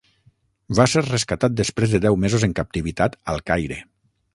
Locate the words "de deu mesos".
1.95-2.49